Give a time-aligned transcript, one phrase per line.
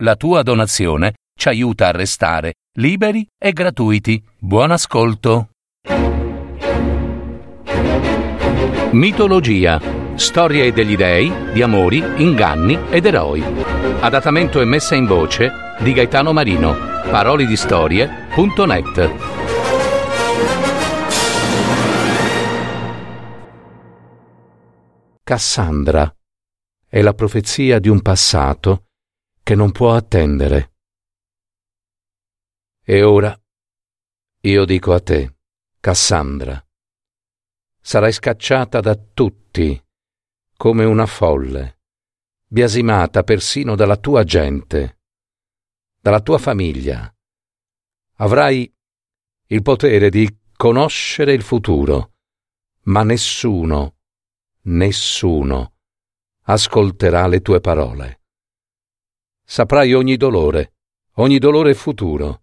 [0.00, 4.24] La tua donazione ci aiuta a restare liberi e gratuiti.
[4.38, 5.48] Buon ascolto.
[8.92, 9.80] Mitologia.
[10.14, 13.42] Storie degli dei, di amori, inganni ed eroi.
[13.98, 16.76] Adattamento e messa in voce di Gaetano Marino.
[17.10, 19.10] Parolidistorie.net.
[25.24, 26.14] Cassandra
[26.88, 28.84] è la profezia di un passato
[29.48, 30.74] che non può attendere.
[32.84, 33.34] E ora
[34.42, 35.36] io dico a te,
[35.80, 36.62] Cassandra,
[37.80, 39.82] sarai scacciata da tutti
[40.54, 41.80] come una folle,
[42.46, 44.98] biasimata persino dalla tua gente,
[45.98, 47.10] dalla tua famiglia.
[48.16, 48.70] Avrai
[49.46, 52.16] il potere di conoscere il futuro,
[52.82, 53.96] ma nessuno,
[54.64, 55.72] nessuno
[56.42, 58.17] ascolterà le tue parole.
[59.50, 60.74] Saprai ogni dolore,
[61.14, 62.42] ogni dolore futuro,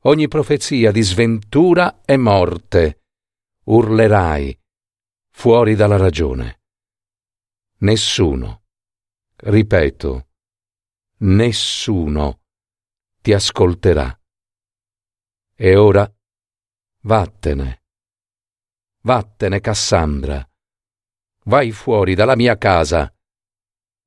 [0.00, 3.04] ogni profezia di sventura e morte.
[3.62, 4.54] Urlerai
[5.30, 6.60] fuori dalla ragione.
[7.78, 8.64] Nessuno,
[9.36, 10.28] ripeto,
[11.20, 12.42] nessuno
[13.22, 14.14] ti ascolterà.
[15.54, 16.14] E ora
[17.04, 17.84] vattene.
[19.00, 20.46] Vattene, Cassandra.
[21.44, 23.10] Vai fuori dalla mia casa.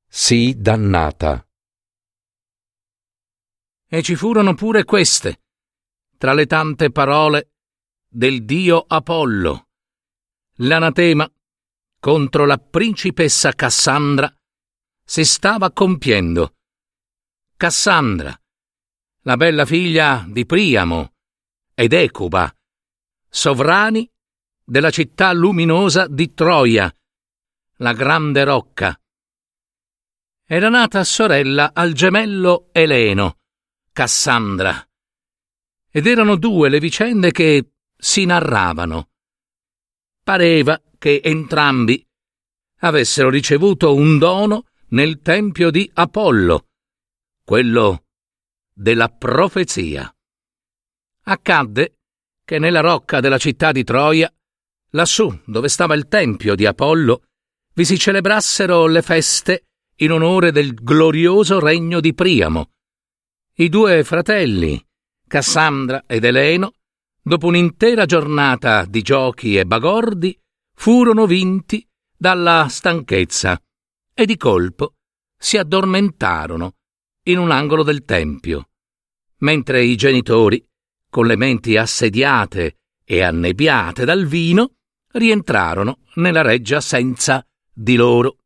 [0.07, 1.46] Sii dannata.
[3.89, 5.43] E ci furono pure queste,
[6.17, 7.53] tra le tante parole
[8.07, 9.69] del dio Apollo.
[10.55, 11.31] L'anatema
[11.99, 14.33] contro la principessa Cassandra
[15.03, 16.55] si stava compiendo.
[17.55, 18.37] Cassandra,
[19.21, 21.13] la bella figlia di Priamo
[21.73, 22.53] ed Ecuba,
[23.29, 24.09] sovrani
[24.65, 26.93] della città luminosa di Troia,
[27.77, 28.99] la grande rocca.
[30.45, 33.37] Era nata sorella al gemello Eleno,
[33.97, 34.87] Cassandra.
[35.89, 39.09] Ed erano due le vicende che si narravano.
[40.21, 42.07] Pareva che entrambi
[42.81, 46.67] avessero ricevuto un dono nel tempio di Apollo,
[47.43, 48.03] quello
[48.71, 50.15] della profezia.
[51.23, 51.97] Accadde
[52.45, 54.31] che nella rocca della città di Troia,
[54.91, 57.23] lassù dove stava il tempio di Apollo,
[57.73, 62.73] vi si celebrassero le feste in onore del glorioso regno di Priamo,
[63.59, 64.79] i due fratelli,
[65.27, 66.73] Cassandra ed Eleno,
[67.19, 70.39] dopo un'intera giornata di giochi e bagordi,
[70.75, 71.83] furono vinti
[72.15, 73.59] dalla stanchezza
[74.13, 74.97] e di colpo
[75.35, 76.75] si addormentarono
[77.23, 78.69] in un angolo del tempio,
[79.37, 80.63] mentre i genitori,
[81.09, 84.75] con le menti assediate e annebbiate dal vino,
[85.13, 87.43] rientrarono nella reggia senza
[87.73, 88.37] di loro.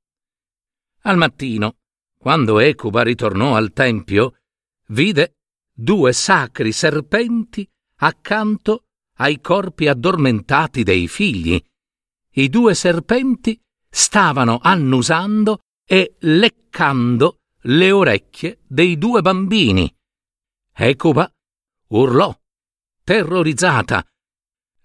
[1.01, 1.79] Al mattino,
[2.17, 4.35] quando Ecuba ritornò al tempio,
[4.91, 5.37] vide
[5.73, 8.85] due sacri serpenti accanto
[9.17, 11.61] ai corpi addormentati dei figli.
[12.33, 13.59] I due serpenti
[13.89, 19.93] stavano annusando e leccando le orecchie dei due bambini.
[20.73, 21.29] Ecuba
[21.89, 22.33] urlò,
[23.03, 24.05] terrorizzata.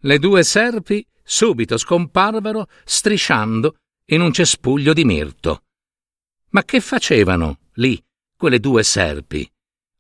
[0.01, 5.65] Le due serpi subito scomparvero strisciando in un cespuglio di mirto.
[6.51, 8.03] Ma che facevano lì
[8.37, 9.49] quelle due serpi?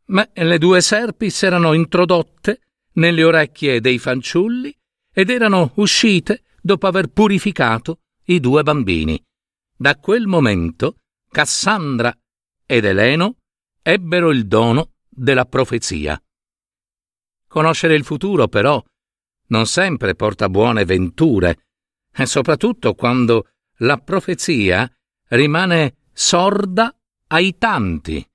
[0.06, 2.61] Ma le due serpi s'erano introdotte
[2.93, 4.77] nelle orecchie dei fanciulli
[5.12, 9.22] ed erano uscite dopo aver purificato i due bambini.
[9.77, 10.97] Da quel momento
[11.28, 12.17] Cassandra
[12.65, 13.37] ed Eleno
[13.83, 16.21] ebbero il dono della profezia.
[17.47, 18.83] Conoscere il futuro, però,
[19.49, 21.67] non sempre porta buone venture,
[22.12, 24.91] e soprattutto quando la profezia
[25.28, 26.94] rimane sorda
[27.28, 28.27] ai tanti,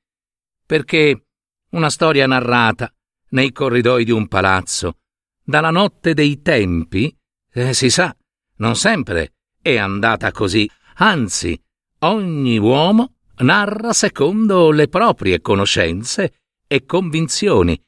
[0.66, 1.26] perché
[1.72, 2.92] una storia narrata
[3.30, 4.98] nei corridoi di un palazzo,
[5.44, 7.16] dalla notte dei tempi,
[7.54, 8.16] eh, si sa,
[8.58, 11.60] non sempre è andata così, anzi,
[12.00, 17.82] ogni uomo narra secondo le proprie conoscenze e convinzioni,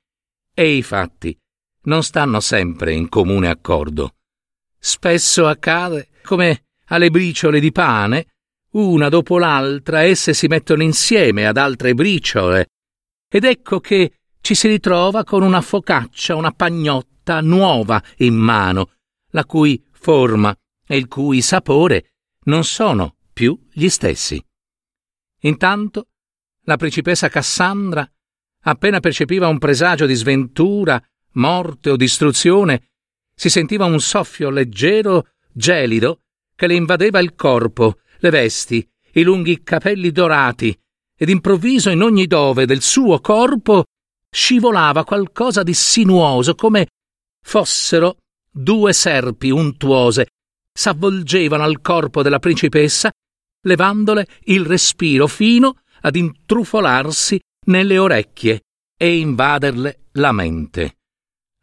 [0.54, 1.38] e i fatti
[1.84, 4.16] non stanno sempre in comune accordo.
[4.78, 8.28] Spesso accade come alle briciole di pane,
[8.72, 12.70] una dopo l'altra esse si mettono insieme ad altre briciole
[13.36, 18.92] ed ecco che ci si ritrova con una focaccia, una pagnotta nuova in mano,
[19.32, 22.12] la cui forma e il cui sapore
[22.44, 24.40] non sono più gli stessi.
[25.40, 26.10] Intanto
[26.66, 28.08] la principessa Cassandra,
[28.66, 32.92] appena percepiva un presagio di sventura, morte o distruzione,
[33.34, 36.22] si sentiva un soffio leggero, gelido,
[36.56, 40.78] che le invadeva il corpo, le vesti, i lunghi capelli dorati
[41.24, 43.86] ed improvviso in ogni dove del suo corpo
[44.30, 46.88] scivolava qualcosa di sinuoso, come
[47.42, 48.18] fossero
[48.52, 50.28] due serpi untuose,
[50.74, 53.10] s'avvolgevano al corpo della principessa,
[53.62, 58.64] levandole il respiro fino ad intrufolarsi nelle orecchie
[58.98, 60.98] e invaderle la mente.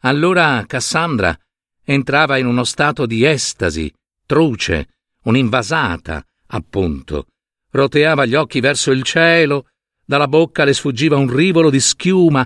[0.04, 1.38] Allora Cassandra
[1.84, 3.92] entrava in uno stato di estasi,
[4.24, 4.88] truce,
[5.24, 7.26] un'invasata, appunto.
[7.70, 9.68] Roteava gli occhi verso il cielo,
[10.04, 12.44] dalla bocca le sfuggiva un rivolo di schiuma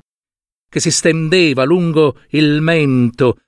[0.69, 3.39] che si stendeva lungo il mento,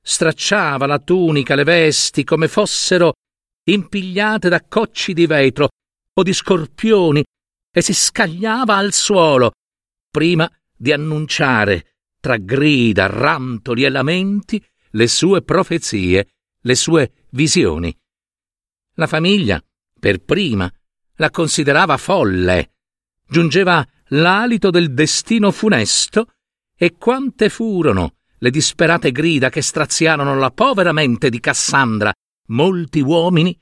[0.00, 3.14] stracciava la tunica, le vesti, come fossero
[3.64, 5.68] impigliate da cocci di vetro
[6.14, 7.24] o di scorpioni,
[7.72, 9.52] e si scagliava al suolo,
[10.10, 16.28] prima di annunciare, tra grida, rantoli e lamenti, le sue profezie,
[16.60, 17.92] le sue visioni.
[18.94, 19.62] La famiglia,
[19.98, 20.72] per prima,
[21.20, 22.72] la considerava folle.
[23.28, 26.32] Giungeva l'alito del destino funesto
[26.74, 32.12] e quante furono le disperate grida che straziarono la povera mente di Cassandra.
[32.48, 33.56] Molti uomini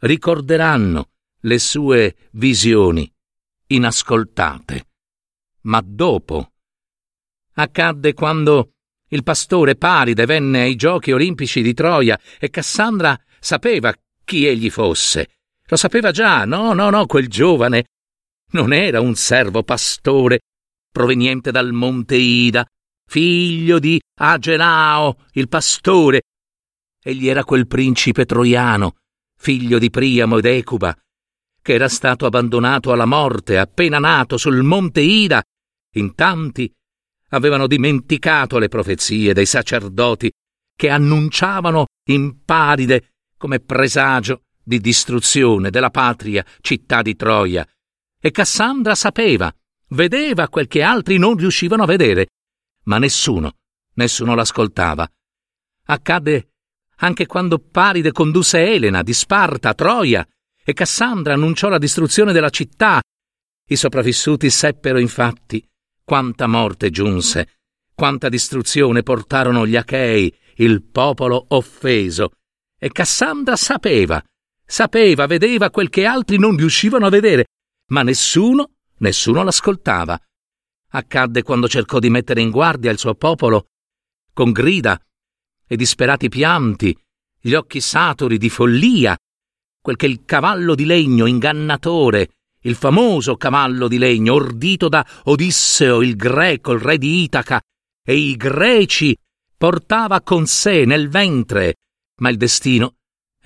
[0.00, 3.10] ricorderanno le sue visioni
[3.68, 4.88] inascoltate.
[5.62, 6.50] Ma dopo
[7.54, 8.72] accadde quando
[9.08, 13.94] il pastore Paride venne ai giochi olimpici di Troia e Cassandra sapeva
[14.24, 15.33] chi egli fosse.
[15.66, 17.86] Lo sapeva già, no, no, no, quel giovane
[18.52, 20.40] non era un servo pastore
[20.92, 22.64] proveniente dal monte Ida,
[23.06, 26.22] figlio di Agenao, il pastore.
[27.02, 28.96] Egli era quel principe troiano,
[29.36, 30.96] figlio di Priamo ed Ecuba,
[31.60, 35.42] che era stato abbandonato alla morte appena nato sul monte Ida.
[35.96, 36.70] In tanti
[37.30, 40.30] avevano dimenticato le profezie dei sacerdoti
[40.76, 47.66] che annunciavano in paride come presagio di distruzione della patria città di Troia.
[48.18, 49.54] E Cassandra sapeva,
[49.88, 52.28] vedeva quel che altri non riuscivano a vedere,
[52.84, 53.56] ma nessuno,
[53.94, 55.08] nessuno l'ascoltava.
[55.86, 56.48] Accadde
[56.96, 60.26] anche quando Paride condusse Elena di Sparta a Troia
[60.64, 63.02] e Cassandra annunciò la distruzione della città.
[63.66, 65.62] I sopravvissuti seppero infatti
[66.02, 67.58] quanta morte giunse,
[67.94, 72.32] quanta distruzione portarono gli Achei, il popolo offeso.
[72.78, 74.22] E Cassandra sapeva,
[74.64, 77.46] sapeva, vedeva quel che altri non riuscivano a vedere,
[77.90, 80.18] ma nessuno, nessuno l'ascoltava.
[80.90, 83.66] Accadde quando cercò di mettere in guardia il suo popolo,
[84.32, 85.00] con grida
[85.66, 86.96] e disperati pianti,
[87.40, 89.16] gli occhi saturi di follia,
[89.80, 92.30] quel che il cavallo di legno ingannatore,
[92.62, 97.60] il famoso cavallo di legno ordito da Odisseo il greco, il re di Itaca,
[98.02, 99.16] e i greci
[99.56, 101.74] portava con sé nel ventre,
[102.20, 102.94] ma il destino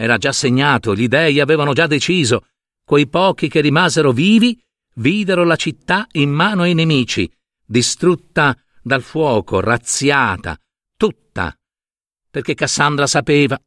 [0.00, 2.46] era già segnato, gli dei avevano già deciso,
[2.84, 4.56] quei pochi che rimasero vivi
[4.94, 7.28] videro la città in mano ai nemici,
[7.66, 10.56] distrutta dal fuoco, razziata,
[10.96, 11.52] tutta,
[12.30, 13.60] perché Cassandra sapeva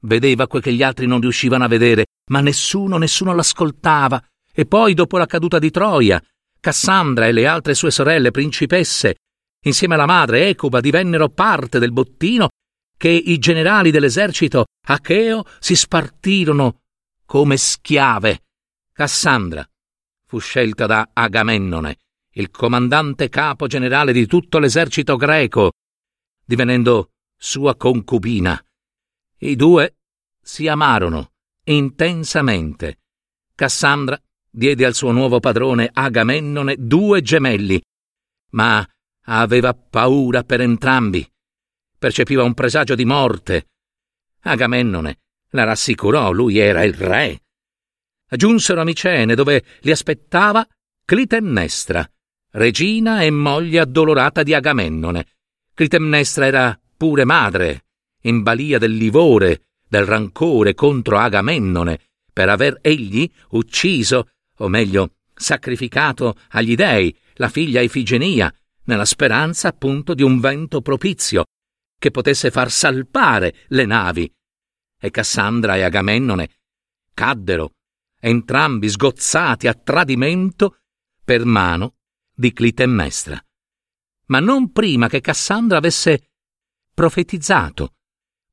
[0.00, 4.22] Vedeva quel che gli altri non riuscivano a vedere, ma nessuno, nessuno l'ascoltava.
[4.52, 6.22] E poi, dopo la caduta di Troia,
[6.60, 9.16] Cassandra e le altre sue sorelle principesse,
[9.64, 12.50] insieme alla madre Ecuba, divennero parte del bottino
[12.96, 16.82] che i generali dell'esercito acheo si spartirono
[17.24, 18.42] come schiave.
[18.92, 19.68] Cassandra
[20.26, 21.98] fu scelta da Agamennone,
[22.32, 25.72] il comandante capo generale di tutto l'esercito greco,
[26.44, 28.60] divenendo sua concubina.
[29.38, 29.96] I due
[30.40, 31.32] si amarono
[31.64, 33.00] intensamente.
[33.54, 37.82] Cassandra diede al suo nuovo padrone Agamennone due gemelli,
[38.50, 38.86] ma
[39.24, 41.28] aveva paura per entrambi.
[41.98, 43.68] Percepiva un presagio di morte.
[44.42, 45.18] Agamennone
[45.50, 47.42] la rassicurò, lui era il re.
[48.28, 50.66] Giunsero a Micene, dove li aspettava
[51.04, 52.08] Clitennestra,
[52.52, 55.26] regina e moglie addolorata di Agamennone.
[55.72, 57.84] Clitemnestra era pure madre
[58.22, 62.00] in balia del livore, del rancore contro Agamennone,
[62.32, 68.52] per aver egli ucciso, o meglio, sacrificato agli dei la figlia Ifigenia,
[68.84, 71.44] nella speranza appunto di un vento propizio,
[71.98, 74.32] che potesse far salpare le navi.
[74.98, 76.50] E Cassandra e Agamennone
[77.12, 77.76] caddero,
[78.20, 80.80] entrambi sgozzati a tradimento
[81.24, 81.96] per mano
[82.34, 83.42] di Clitemnestra.
[84.26, 86.32] Ma non prima che Cassandra avesse
[86.92, 87.94] profetizzato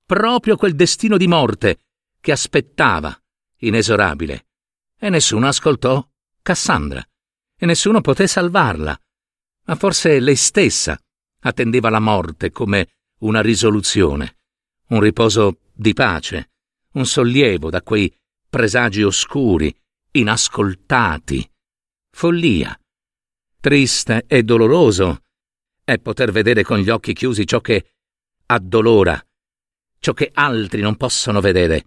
[0.05, 1.79] proprio quel destino di morte
[2.19, 3.17] che aspettava,
[3.57, 4.47] inesorabile.
[4.97, 6.05] E nessuno ascoltò
[6.41, 7.03] Cassandra,
[7.57, 8.97] e nessuno poté salvarla.
[9.65, 10.97] Ma forse lei stessa
[11.41, 12.87] attendeva la morte come
[13.23, 14.37] una risoluzione,
[14.89, 16.51] un riposo di pace,
[16.93, 18.13] un sollievo da quei
[18.49, 19.75] presagi oscuri,
[20.11, 21.49] inascoltati.
[22.11, 22.77] Follia,
[23.59, 25.23] Triste e doloroso
[25.85, 27.93] è poter vedere con gli occhi chiusi ciò che
[28.45, 29.25] addolora,
[29.99, 31.85] ciò che altri non possono vedere,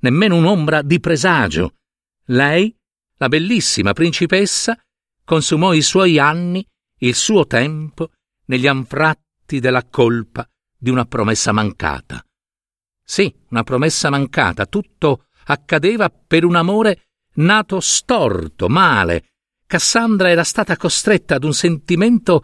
[0.00, 1.76] nemmeno un'ombra di presagio.
[2.26, 2.76] Lei,
[3.18, 4.76] la bellissima principessa,
[5.24, 6.66] consumò i suoi anni,
[6.98, 8.10] il suo tempo,
[8.46, 10.48] negli anfratti della colpa
[10.84, 12.22] di una promessa mancata.
[13.02, 19.30] Sì, una promessa mancata, tutto accadeva per un amore nato storto, male.
[19.66, 22.42] Cassandra era stata costretta ad un sentimento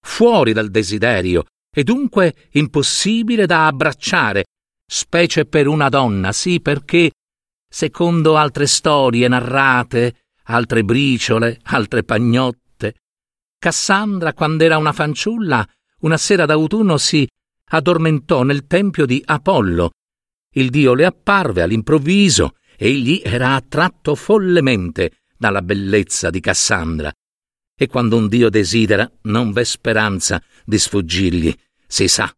[0.00, 4.44] fuori dal desiderio e dunque impossibile da abbracciare,
[4.86, 7.10] specie per una donna, sì perché,
[7.68, 12.94] secondo altre storie narrate, altre briciole, altre pagnotte,
[13.58, 15.64] Cassandra, quando era una fanciulla,
[16.00, 17.28] una sera d'autunno si
[17.74, 19.92] addormentò nel tempio di Apollo.
[20.54, 27.12] Il dio le apparve all'improvviso, egli era attratto follemente dalla bellezza di Cassandra
[27.74, 31.52] e quando un Dio desidera non v'è speranza di sfuggirgli,
[31.86, 32.32] si sa.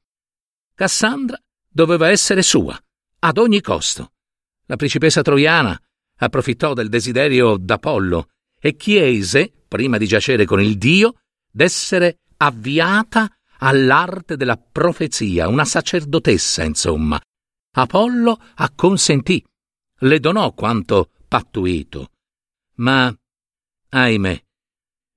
[0.74, 1.38] Cassandra
[1.68, 2.78] doveva essere sua,
[3.18, 4.12] ad ogni costo.
[4.66, 5.78] La principessa troiana
[6.16, 14.36] approfittò del desiderio d'Apollo e chiese, prima di giacere con il Dio, d'essere avviata all'arte
[14.36, 17.20] della profezia, una sacerdotessa, insomma.
[17.76, 19.44] Apollo acconsentì,
[20.00, 22.10] le donò quanto pattuito.
[22.76, 23.14] Ma,
[23.88, 24.44] ahimè,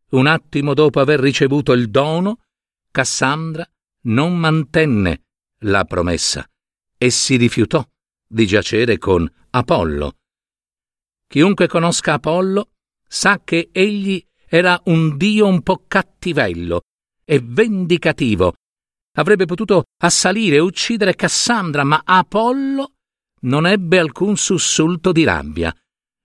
[0.10, 2.44] un attimo dopo aver ricevuto il dono,
[2.92, 3.68] Cassandra
[4.04, 5.24] non mantenne
[5.62, 6.48] la promessa
[6.98, 7.86] e si rifiutò
[8.26, 10.18] di giacere con Apollo.
[11.28, 12.72] Chiunque conosca Apollo
[13.08, 16.82] sa che egli era un dio un po' cattivello
[17.30, 18.54] e vendicativo.
[19.18, 22.94] Avrebbe potuto assalire e uccidere Cassandra, ma Apollo
[23.42, 25.76] non ebbe alcun sussulto di rabbia,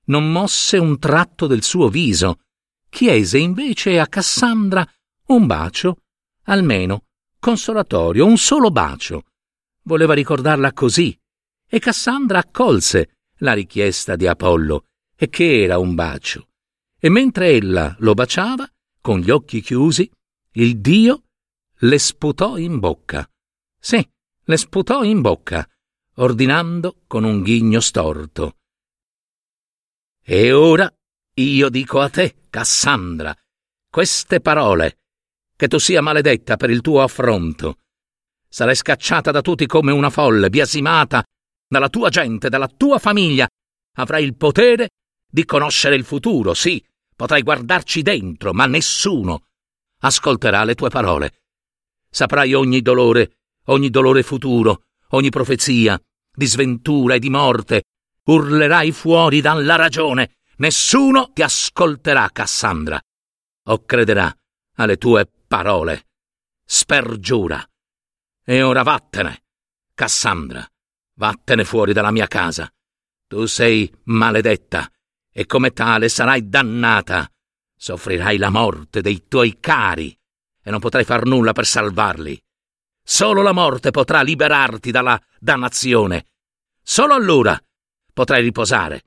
[0.06, 2.40] non mosse un tratto del suo viso,
[2.88, 4.86] chiese invece a Cassandra
[5.26, 5.96] un bacio,
[6.44, 7.06] almeno
[7.40, 9.24] consolatorio, un solo bacio.
[9.84, 11.18] Voleva ricordarla così,
[11.68, 14.84] e Cassandra accolse la richiesta di Apollo,
[15.16, 16.48] e che era un bacio.
[16.98, 18.68] E mentre ella lo baciava,
[19.00, 20.08] con gli occhi chiusi,
[20.54, 21.22] il dio
[21.78, 23.28] le sputò in bocca.
[23.78, 24.06] Sì,
[24.44, 25.66] le sputò in bocca,
[26.16, 28.56] ordinando con un ghigno storto.
[30.22, 30.92] E ora
[31.34, 33.34] io dico a te, Cassandra,
[33.88, 34.98] queste parole,
[35.56, 37.78] che tu sia maledetta per il tuo affronto.
[38.46, 41.24] Sarai scacciata da tutti come una folle, biasimata
[41.66, 43.48] dalla tua gente, dalla tua famiglia.
[43.96, 44.90] Avrai il potere
[45.26, 46.84] di conoscere il futuro, sì,
[47.16, 49.46] potrai guardarci dentro, ma nessuno
[50.02, 51.40] ascolterà le tue parole.
[52.08, 56.00] Saprai ogni dolore, ogni dolore futuro, ogni profezia
[56.34, 57.84] di sventura e di morte.
[58.24, 63.00] Urlerai fuori dalla ragione Nessuno ti ascolterà, Cassandra,
[63.64, 64.32] o crederà
[64.76, 66.06] alle tue parole.
[66.64, 67.66] Spergiura.
[68.44, 69.42] E ora vattene,
[69.92, 70.64] Cassandra,
[71.14, 72.72] vattene fuori dalla mia casa.
[73.26, 74.88] Tu sei maledetta
[75.32, 77.28] e come tale sarai dannata.
[77.82, 80.16] Soffrirai la morte dei tuoi cari
[80.62, 82.40] e non potrai far nulla per salvarli.
[83.02, 86.28] Solo la morte potrà liberarti dalla dannazione.
[86.80, 87.60] Solo allora
[88.12, 89.06] potrai riposare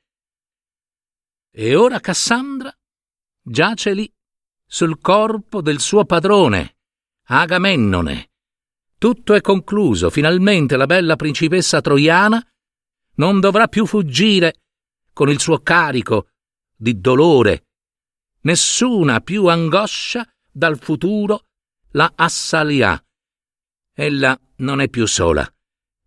[1.51, 2.69] e ora Cassandra
[3.41, 4.13] giace lì,
[4.67, 6.75] sul corpo del suo padrone,
[7.27, 8.31] Agamennone.
[8.97, 12.45] Tutto è concluso, finalmente la bella principessa troiana
[13.13, 14.63] non dovrà più fuggire
[15.13, 16.27] con il suo carico
[16.75, 17.61] di dolore.
[18.45, 21.47] Nessuna più angoscia dal futuro
[21.93, 23.03] la assalirà.
[23.91, 25.51] Ella non è più sola,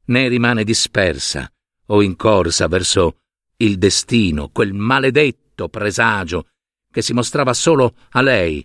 [0.05, 1.53] né rimane dispersa
[1.87, 3.23] o in corsa verso
[3.57, 6.51] il destino, quel maledetto presagio
[6.93, 8.65] che si mostrava solo a lei.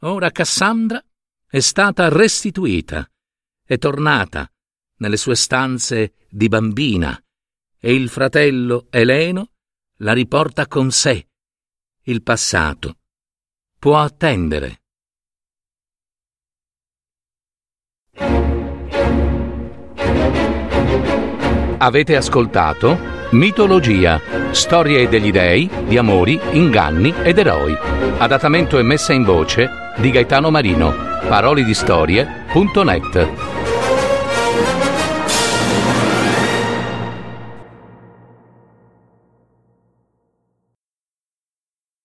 [0.00, 1.02] Ora Cassandra
[1.46, 3.10] è stata restituita,
[3.64, 4.46] è tornata
[4.96, 7.18] nelle sue stanze di bambina
[7.78, 9.52] e il fratello Eleno
[9.98, 11.28] la riporta con sé.
[12.04, 12.96] Il passato
[13.78, 14.80] può attendere.
[21.78, 22.98] Avete ascoltato?
[23.30, 27.72] Mitologia, storie degli dei, di amori, inganni ed eroi.
[28.18, 30.90] Adattamento e messa in voce di Gaetano Marino.
[31.28, 33.61] Parolidistorie.net